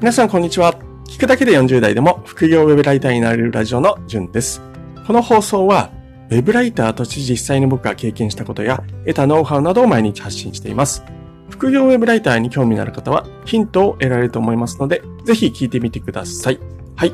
[0.00, 0.72] 皆さんこんにちは。
[1.04, 4.62] 聞くだけで40代でも副業ウェブライターになれるラジオのじゅんです。
[5.06, 5.90] この放送は、
[6.30, 11.04] ウェブライターとして実際に僕が経験したことや得たノウハウなどを毎日発信しています。
[11.50, 16.58] 副業ウェブライターに興味のある方はヒントを得られると思いますので、ぜひ聞いてみてください。
[16.96, 17.12] はい。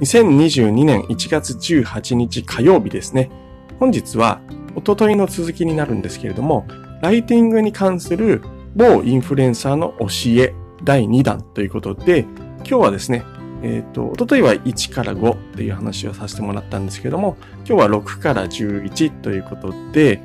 [0.00, 3.30] 2022年1月18日火曜日ですね。
[3.80, 4.42] 本日は、
[4.74, 6.66] おとといの続きになるんですけれども、
[7.00, 8.42] ライティングに関する
[8.74, 10.06] 某インフルエンサーの教
[10.42, 10.52] え
[10.84, 12.20] 第2弾ということで、
[12.58, 13.24] 今日はですね、
[13.62, 20.20] えっ、ー、と、おとといは1から5という話をさせてもらったんですけども、今日は6から11ということで、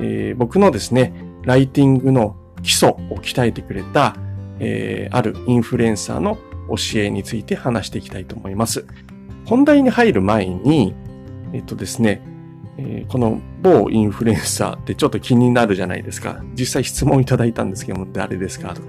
[0.00, 4.16] えー、僕のですね、ライティングの基礎を鍛えてくれた、
[4.58, 6.38] えー、あるインフルエンサーの
[6.68, 8.86] 教えについて話していきたいと思います。
[9.46, 10.94] 本題に入る前に、
[11.52, 12.22] えっ、とですね、
[12.82, 16.42] えー、この某インフルエンサーってちょっと気になるじゃないですか。
[16.54, 18.88] 実際質問いただいたんですけども、誰ですかとか。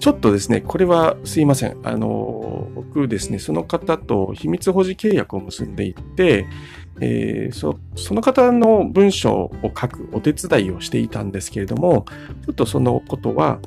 [0.00, 1.76] ちょっとですね、これはすいません。
[1.84, 6.46] あの、僕ですね、その方と秘密保持契約を結んでいて、
[7.00, 12.04] えー、そその方の文章を書くお手伝いをしていたんですけれども、
[12.44, 13.60] ちょっとそのことは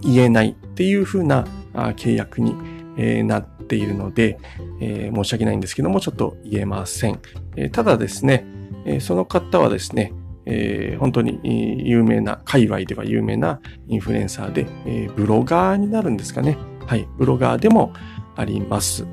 [0.00, 2.54] 言えないっていうふうな契約に、
[2.96, 4.38] えー、なっているので、
[4.80, 7.20] えー、申し訳ないんですけども、ちょっと言えません。
[7.56, 8.46] えただですね、
[8.88, 10.12] えその方はですね、
[10.46, 11.40] えー、本当に
[11.86, 16.56] 有名な、界隈では有名なインフルエンサーで、えー、ブロガーになるんですかね。
[16.86, 17.92] はい、ブロガーでも
[18.34, 19.06] あります。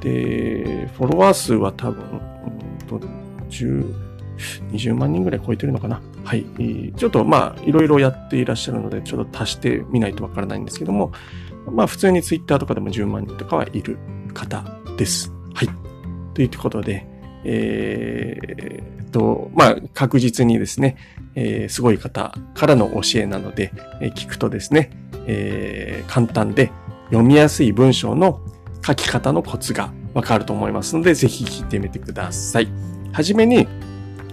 [0.00, 2.20] で、フォロワー数は多分、
[3.48, 3.94] 10、
[4.72, 6.02] 20万人ぐらい超えてるのかな。
[6.24, 6.44] はい。
[6.94, 11.12] ちょっとまあ、いろいろやっていらっしゃるので、ちょっと足してみないとわからないんですけども、
[11.70, 13.96] まあ、普通にツイッターとかでも10万人とかはいる
[14.34, 14.62] 方
[14.98, 15.32] です。
[15.54, 15.68] はい。
[16.34, 17.06] ということで、
[17.44, 20.98] えー、と、まあ、確実にですね、
[21.34, 23.72] えー、すごい方からの教えなので、
[24.02, 24.90] えー、聞くとですね、
[25.26, 26.70] えー、簡単で
[27.06, 28.40] 読みやすい文章の
[28.86, 32.68] 書き方のコツがわかると思いますので、ぜひ聞いてみてください。
[33.12, 33.66] はじめに、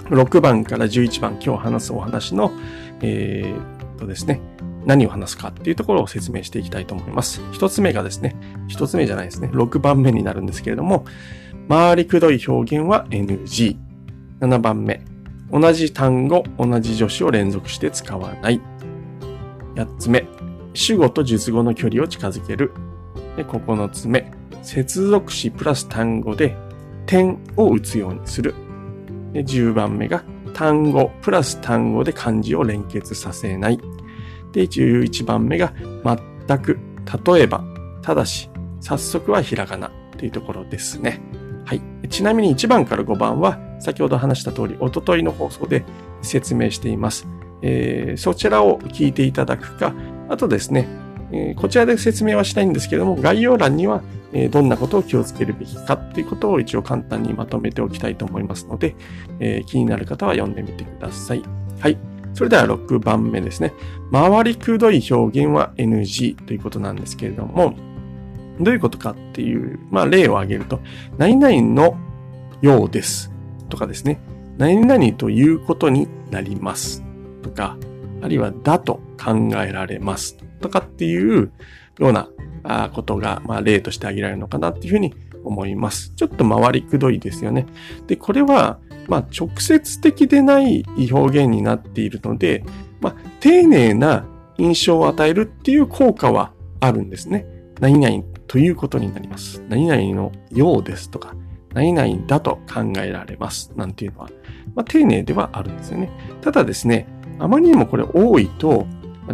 [0.09, 2.51] 6番から11番、今日話すお話の、
[3.01, 4.41] えー、とですね、
[4.85, 7.41] 何を話すかっていうところを説明していきたいと思います。
[7.53, 8.35] 一つ目がですね、
[8.67, 11.05] 一つ目じゃないですね、6番目になるんですけれども、
[11.69, 13.77] 回りくどい表現は NG。
[14.43, 15.01] 7番目。
[15.49, 18.59] 同じ単語、同じ助詞を連続して使わない。
[19.75, 20.25] 8つ目。
[20.73, 22.73] 主語と述語の距離を近づける。
[23.37, 24.31] で9つ目。
[24.61, 26.57] 接続詞プラス単語で
[27.05, 28.53] 点を打つようにする。
[29.31, 33.79] で10番目が単語プラス単語で漢字を連結させない。
[34.51, 35.73] で、11番目が
[36.47, 36.77] 全く、
[37.25, 37.63] 例えば、
[38.01, 38.49] ただし、
[38.81, 41.21] 早速はひらがなというところですね。
[41.65, 41.81] はい。
[42.09, 45.83] ちなみに1番から5番は、先ほど話した通り、おとといの放送で
[46.21, 47.27] 説明しています。
[47.61, 49.93] えー、そちらを聞いていただくか、
[50.29, 50.87] あとですね、
[51.31, 54.01] えー、こちらで説明はしたいんですけども、概要欄には、
[54.33, 58.95] えー、どんなことを気をつけるべきかっていうことを一応簡単にまとめておきたいと思いますので、
[59.39, 61.43] えー、気になる方は読んでみてください。
[61.79, 61.97] はい。
[62.33, 63.73] それでは6番目ですね。
[64.11, 67.75] 回りくどい表現は NG ということなんですけれども、
[68.59, 70.79] どういうことかっていう、まあ例を挙げると、
[71.17, 71.97] 何々の
[72.61, 73.31] ようです
[73.69, 74.19] とかですね、
[74.57, 77.03] 何々ということになります
[77.41, 77.77] とか、
[78.21, 81.51] あるいはだと考えられますとかっていう
[81.99, 82.29] ような
[82.93, 85.13] ことが、まあ例として挙げられるのかなっていうふうに
[85.43, 86.13] 思います。
[86.15, 87.65] ちょっと回りくどいですよね。
[88.07, 92.63] で、これは、まあ直接的でない表現になっているので、
[93.01, 94.25] まあ丁寧な
[94.57, 97.45] 印象を与えるっていう効果はあるんですね。
[97.81, 99.63] 何々ということになります。
[99.67, 101.33] 何々のようですとか、
[101.73, 103.71] 何々だと考えられます。
[103.75, 104.29] なんていうのは、
[104.75, 106.11] まあ、丁寧ではあるんですよね。
[106.41, 107.07] ただですね、
[107.39, 108.85] あまりにもこれ多いと、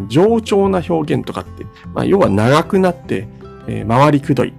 [0.08, 3.28] 冗長な表現とかって、まあ、要は長くなって、
[3.68, 4.54] えー、回りくどいっ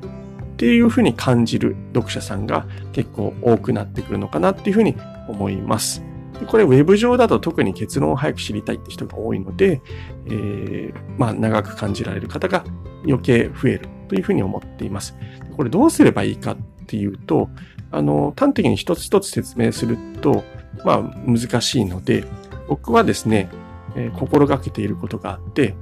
[0.58, 4.94] ていうふうに感じる読者さんが結構多くなってくるのかなっていうふうに
[5.26, 6.04] 思います。
[6.46, 9.80] これウェブ上だと特に結論を早く知りたいって人が多いので、
[10.26, 12.62] えー、まあ長く感じられる方が
[13.06, 15.16] 余計増えるというふうに思っています。
[15.56, 16.56] これどうすればいいかっ
[16.88, 17.48] ていうと、
[17.92, 20.42] あの、端的に一つ一つ説明すると、
[20.84, 22.24] まあ難しいので、
[22.68, 23.48] 僕はですね、
[23.94, 25.76] えー、心がけていることがあって、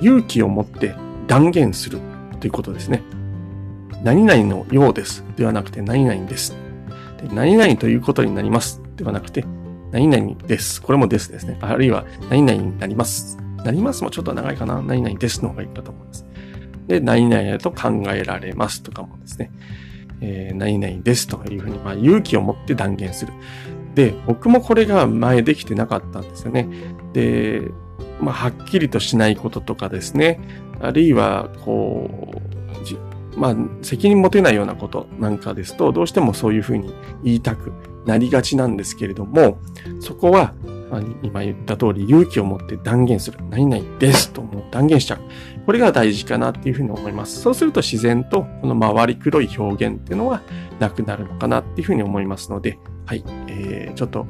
[0.00, 0.94] 勇気を持って
[1.26, 1.98] 断言する
[2.40, 3.02] ということですね。
[4.02, 6.56] 何々のようですではなくて何々です。
[7.18, 9.44] で何々ということになりますではなくて
[9.92, 10.80] 何々です。
[10.80, 11.58] これもですですね。
[11.60, 13.36] あるいは何々になります。
[13.58, 14.80] なりますもちょっと長いかな。
[14.80, 16.29] 何々ですの方がいいかと思います。
[16.90, 19.52] で、何々だと考えられますとかもですね、
[20.20, 23.32] えー、何々ですというふうに、まあ、勇気を持って断言する。
[23.94, 26.68] で、僕もこれが前できてなかったんですよね。
[27.12, 27.62] で、
[28.20, 30.40] まあ、はっきりとしないこととかですね、
[30.80, 32.32] あるいは、こ
[33.36, 36.92] う、まあ、責任持てないようなことなんかですと、どうしてもそういうふうに
[37.22, 37.72] 言いたく
[38.04, 39.58] なりがちなんですけれども、
[40.00, 40.54] そこは、
[41.22, 43.38] 今言った通り勇気を持って断言する。
[43.50, 45.20] 何々ですともう断言しちゃう。
[45.66, 47.40] これが大事かなっていうふうに思います。
[47.40, 50.42] そうすると自然とこの回り黒い表現っていうのは
[50.78, 54.26] なくなるのかなっていうふうに思いますので、はい、えー、ちょっと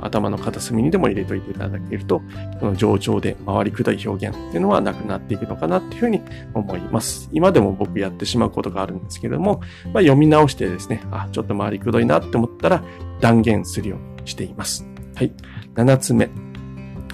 [0.00, 2.20] 頭の片隅にでも入れといていただけると、
[2.60, 6.20] この上長で回りくどい表現っていうのはなくなっていくのかなっていうふうに
[6.54, 7.28] 思います。
[7.32, 9.60] 今でも僕やってしまうことがあるんですけれども、
[9.92, 12.82] まあ、読み直してですね、あ、ちょっと回りくどいなって思ったら
[13.20, 14.93] 断言するようにしています。
[15.14, 15.32] はい。
[15.74, 16.30] 7つ目。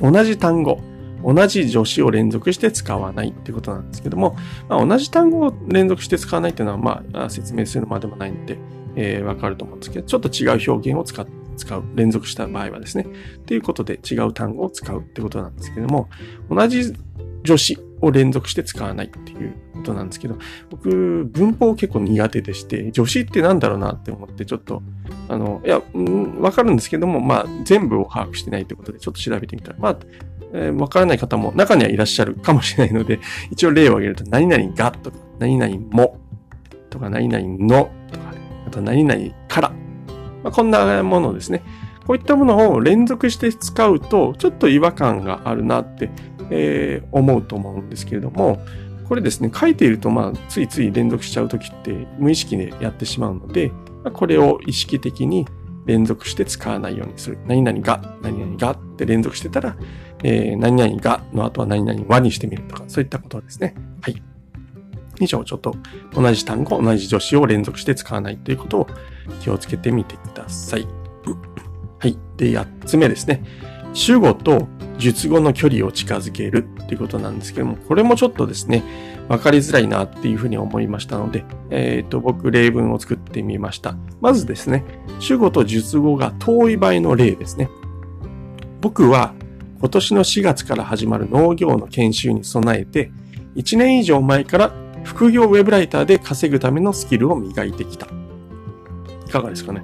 [0.00, 0.80] 同じ単語。
[1.22, 4.36] 同じ助詞を連続して使わないってことなんですけども、
[4.68, 8.58] まあ、同じ単語を連続して使わないっていうのは、まあ、説明するまでもないんで、
[8.96, 11.26] えー、わかると思うんですけど、ちょっと違う表現を使っ
[11.60, 11.84] 使う。
[11.94, 13.06] 連続した場合はですね。
[13.46, 16.08] ということで違う単語を使うってことなんですけども、
[16.48, 16.84] 同じ
[17.44, 20.36] 助詞を連続して使わないっていうことなんですけど、
[20.70, 24.82] 僕、文法結構苦手でして、助詞ってなんだろうなって思って、ちょっと、
[25.28, 25.82] あの、いや、
[26.40, 29.98] わかるんですけども、まあ、全部を把握してないってことで、ちょっと調べてみたら、まあ、
[30.52, 33.20] えー、わからない方も中にはいらっしゃるかもしれないので、
[33.50, 36.18] 一応例を挙げると、何々がとか、何々も
[36.88, 38.34] とか、何々のとか、
[38.66, 39.72] あと何々から
[40.42, 41.62] まあ、こんなものですね。
[42.06, 46.10] こういったものを連続して使うと、ちょっと違和感があるなって、
[46.50, 48.60] えー、思うと思うんですけれども、
[49.08, 53.72] これですね、書いていると、まあ、ついつい連続しちゃうときって無意識でやってしまうので、
[54.04, 55.46] ま、これを意識的に
[55.86, 57.38] 連続して使わないようにする。
[57.46, 59.76] 何々が、何々がって連続してたら、
[60.22, 63.74] えー、何々がの後は何々はにしてみるとか、そういったことですね。
[64.00, 64.22] はい。
[65.18, 65.74] 以上、ちょっと
[66.14, 68.86] 同じ単語、同じ助詞を連続して使わないということを
[69.40, 70.86] 気をつけてみてください。
[71.98, 72.16] はい。
[72.36, 73.42] で、8つ目ですね。
[73.92, 74.68] 主語と
[75.00, 78.84] 述語の距離を近づけるっていうことなんですけども、これもちょっとですね、
[79.28, 83.96] わかりづらいなっていうふうに思いましたので、えっ、ー、と、僕、例文を作ってみました。
[84.20, 84.84] まずですね、
[85.18, 87.68] 主語と述語が遠い場合の例ですね。
[88.80, 89.34] 僕は
[89.80, 93.10] 今年の4月から始まる農業の研修に備えて、
[93.56, 94.72] 1年以上前から
[95.04, 98.06] 副業ウェブライターで稼ぐためのスキルを磨いてきた。
[99.26, 99.82] いかがですかね？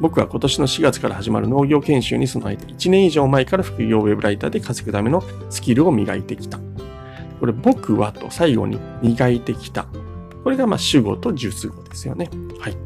[0.00, 6.58] 僕は今年の4月から始まる農業研修に備えて1年以上前から副業ウェブライターで稼ぐためのスキルを磨いてきた。
[7.38, 9.86] これ僕はと最後に磨いてきた。
[10.44, 12.30] これがまあ主語と述語ですよね。
[12.58, 12.76] はい。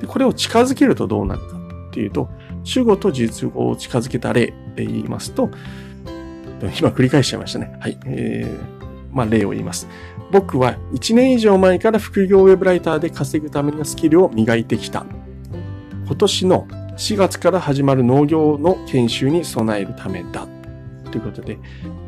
[0.00, 1.58] でこれを近づけるとどうなるか
[1.88, 2.28] っていうと、
[2.64, 5.50] 主語と述語を近づけた例で言いますと、
[6.78, 7.76] 今繰り返しちゃいましたね。
[7.80, 7.98] はい。
[8.06, 9.88] えー、まあ例を言います。
[10.30, 15.06] 僕は1年以上前から副業ウェブライターで稼ぐためのスキルを磨いてきた。
[16.06, 16.66] 今年の
[16.96, 20.46] 4月から始まる農業の研修に備えるためだ。
[21.10, 21.58] ということで、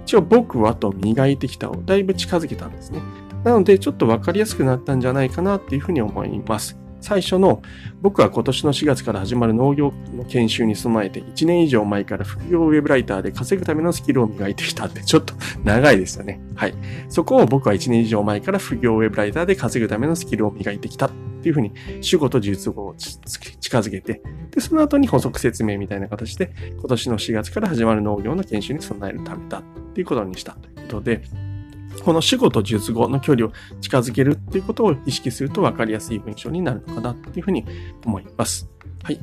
[0.04, 3.00] 一応僕はと磨いてきたをだいぶ近づけたんですね。
[3.44, 6.78] なので、ちょっとわかりやすくなったんじゃないかなっていうふうに思います。
[7.00, 7.62] 最初の
[8.02, 16.40] 僕は今年の4月から始まる農業の研修に備えて1年以上前から副業ウェブライターで稼ぐためのスキルを磨いてきたってちょっと長いですよね。
[16.56, 16.74] はい。
[17.08, 21.10] そこを僕は1年以上前から副業ウェブライターで稼ぐためのスキルを磨いてきた
[21.46, 21.72] っていうふうに
[22.02, 24.20] 主語と術語を近づけて、
[24.50, 29.62] で、その後に補足説明みたいな形で今年の4月から始まる農業の研修に備えるためだっ
[29.94, 31.22] ていうことにしたということで、
[32.04, 37.64] この主語と述語の距離を近づけるっていうことを意識すると分かりやすい文章になるのかなっていうふうに
[38.04, 38.68] 思います。
[39.04, 39.20] はい。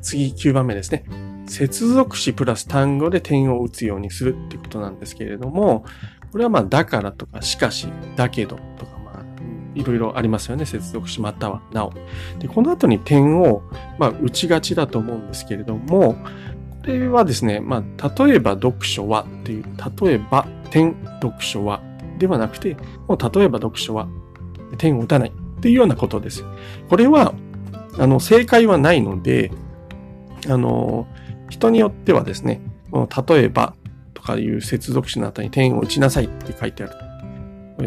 [0.00, 1.04] 次、9番目ですね。
[1.46, 5.84] 接続詞プラス単語で点を打つようにするっていうことなんですけれども、
[6.30, 8.93] これはまあ、だからとか、しかし、だけどとか、
[9.74, 10.66] いろいろありますよね。
[10.66, 11.92] 接続詞またはなお。
[12.38, 13.62] で、この後に点を、
[13.98, 16.14] まあ、打ちがちだと思うんですけれども、
[16.82, 19.64] これはですね、まあ、例えば読書はっていう、
[20.02, 21.82] 例えば点読書は
[22.18, 22.76] ではなくて、
[23.08, 24.08] もう例えば読書は
[24.78, 26.44] 点を打たないっていうようなことです。
[26.88, 27.34] これは、
[27.98, 29.50] あの、正解はないので、
[30.48, 31.06] あの、
[31.48, 32.60] 人によってはですね、
[32.92, 33.74] 例えば
[34.12, 36.92] とかいう接続詞の後に点を打ちなさいって書いてある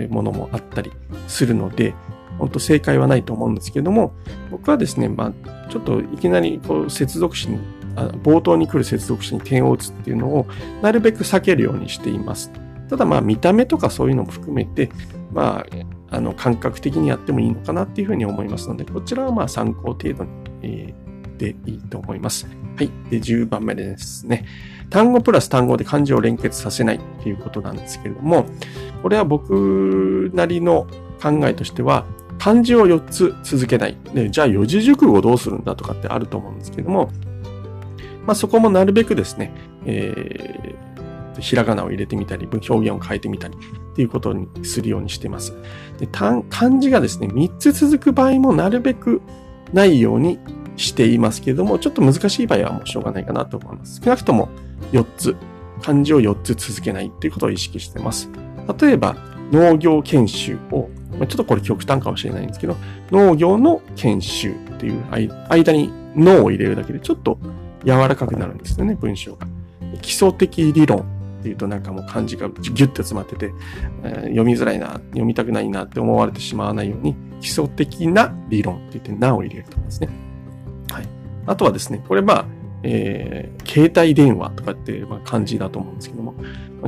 [0.05, 0.91] ものもあったり
[1.27, 1.93] するので、
[2.37, 4.13] 本当正解はないと思うんですけれども、
[4.51, 7.59] 僕はですね、まあ、ちょっといきなりこう接続詞に、
[8.23, 10.45] 冒頭に来る接続詞に点を打つっていうのを
[10.83, 12.51] なるべく避けるようにしています。
[12.89, 14.91] ただまあ見た目とかそういうのも含めて、
[15.33, 15.65] ま
[16.11, 20.29] あ、あの感覚的にやってもいいのかなっていうふうに思いますので、こちらはまあ参考程度に、
[20.61, 22.47] えー、でいいと思います。
[22.77, 22.91] はい。
[23.09, 24.45] で、10番目ですね。
[24.89, 28.45] 単語プラス単語で漢字を連結させないっていうことなんですけれども、
[29.01, 30.87] これは僕なりの
[31.21, 32.05] 考えとしては、
[32.39, 33.97] 漢字を4つ続けない。
[34.13, 37.09] で、じゃあ四字熟語どうするんだとかってあると思うんですけども、
[38.25, 39.53] まあそこもなるべくですね、
[39.85, 40.87] えー
[41.39, 45.53] ひらがなを入れてみたり、表現を変えてみたりっていうことにするようにしています。
[45.99, 46.43] で漢
[46.79, 49.21] 字がですね、3つ続く場合もなるべく
[49.73, 50.39] ないように
[50.75, 54.01] していますけれども、ちょっと難しい場合はもうしょうがないかなと思います。
[54.03, 54.49] 少なくとも
[54.91, 55.35] 4つ、
[55.81, 58.29] 漢字を4つ続けないっていうことを意識してます。
[58.79, 59.15] 例えば、
[59.51, 60.89] 農業研修を、
[61.19, 62.75] ちょっとこれ極端かもしれないんですけど、
[63.11, 65.03] 農業の研修っていう
[65.49, 67.37] 間に脳を入れるだけでちょっと
[67.85, 69.47] 柔らかくなるんですよね、文章が。
[70.01, 71.03] 基礎的理論っ
[71.43, 73.53] ていうとなんかもう漢字がギュッと詰まってて、
[74.03, 80.09] え、読みづらいな、読みたくないなって思われてしまわないように、基礎的な理論って言ってなを入れるとかですね。
[80.91, 81.07] はい。
[81.45, 82.45] あとはですね、これまあ、
[82.83, 86.35] えー、携帯電話とかって、まあ、漢字だと思うんですけども、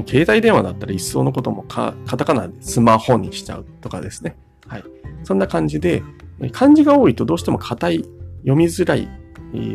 [0.08, 4.38] 携帯電話だったら一層のこともカタカナでスマホにしちゃうとかですね。
[4.68, 4.84] はい。
[5.24, 6.04] そんな感じで、
[6.52, 8.06] 漢字が多いとどうしても硬い、
[8.42, 9.10] 読みづらい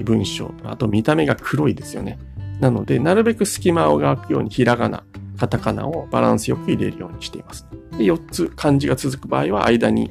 [0.04, 2.18] 文章、あと見た目が黒いですよね。
[2.60, 5.04] なので、なるべく隙間を空くようにひらがな、
[5.36, 7.66] カタカナをバランスよく入れるようにしています。
[7.98, 10.10] で、4つ漢字が続く場合は間に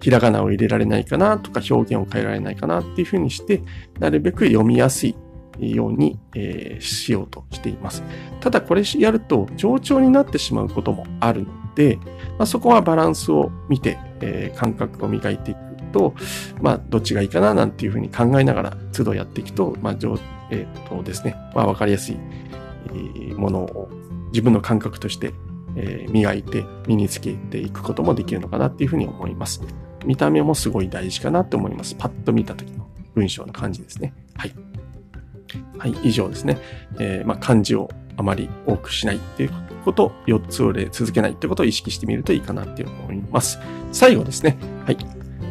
[0.00, 3.62] ひらがなを入れられないかなとか表現を変えられないかなっていうふうにして、
[3.98, 5.16] なるべく読みやすい
[5.60, 8.02] ように、えー、しようとしています。
[8.40, 11.98] ただこれやると冗長になってしまうこともあるので、
[12.38, 15.60] まあ、そこはバランスを見て、えー、感覚を磨いていく
[15.92, 16.14] と、
[16.60, 19.96] まあ、どっちがいいかななんていうふうに考えながら都度やっていくと、まあ、
[20.50, 22.16] えっ、とですね、まあ、わかりやすい
[23.36, 23.88] ものを
[24.32, 25.32] 自分の感覚として、
[25.76, 29.62] えー、磨いて身につけていくこともできるのかなっていうふうに思います。
[30.04, 31.94] 見た目もすごい大事かなって思います。
[31.94, 34.14] パッと見た時の文章の感じですね。
[35.78, 35.92] はい。
[36.02, 36.58] 以上ですね。
[36.98, 39.50] えー、まあ、漢字をあまり多くしないっていう
[39.84, 43.58] こと、4つを例続けないってことを意識してみるといいかなって思います。
[43.92, 44.56] 最後ですね。
[44.84, 44.96] はい。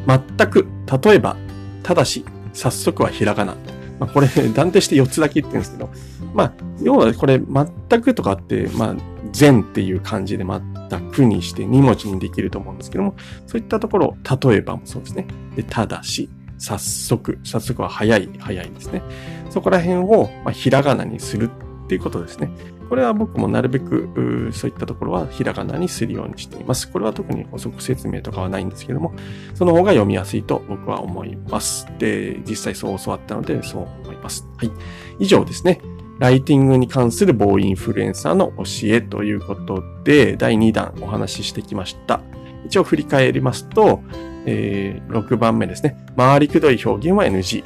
[0.07, 0.67] 全く、
[1.03, 1.35] 例えば、
[1.83, 3.55] ただし、早速はひらがな。
[3.99, 5.89] まあ、これ、断定して4つだけ言ってるんですけど、
[6.33, 8.95] まあ、要はこれ、全くとかって、まあ、
[9.31, 13.15] 全っていう漢字で全くにして2文字にできると思うんですけども、
[13.45, 14.17] そういったところ、
[14.49, 15.27] 例えばもそうですね。
[15.55, 19.01] で、ただし、早速、早速は早い、早いですね。
[19.49, 21.49] そこら辺を、まあ、ひらがなにする
[21.85, 22.49] っていうことですね。
[22.89, 26.89] これは僕もなるべく、そういったところはひらがなにするようにしています。
[26.89, 29.13] これは特に補足説明とかはないんですけども、
[29.55, 31.85] その方が読みやすいと僕は思います。
[31.99, 34.47] で、実際そう教わったので、そう思います。
[34.57, 34.71] はい。
[35.19, 35.81] 以上ですね。
[36.19, 42.21] ライティングに関する某インフルエンサーの教えということで、第2弾お話ししてきました。
[42.65, 44.01] 一応振り返りますと、
[44.47, 45.97] えー、6番目ですね。
[46.15, 47.63] 回りくどい表現は NG。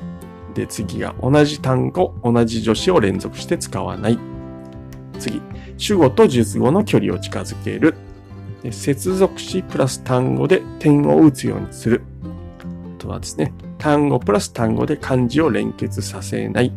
[0.56, 4.20] で、次が同じ単語、同じ助詞を連続して使わない。
[5.20, 5.42] 次、
[5.78, 7.96] 主語と述語の距離を近づける。
[8.64, 12.02] で接続詞プラス単語で点を打つようにする。
[12.98, 16.74] あとはですね、単語プラス単語で漢字を連結させない。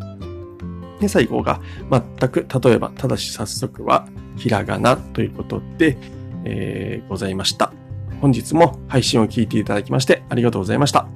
[1.01, 4.07] で、最後が全く、例えば、ただし早速は
[4.37, 5.97] ひらがなということで、
[6.45, 7.73] えー、ございました。
[8.25, 11.07] 本日も配信を聞いていただきましてありがとうございました。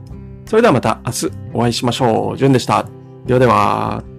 [0.44, 2.36] それではまた明日お会いしましょう。
[2.36, 2.86] じゅんでした。
[3.24, 4.17] ではでは。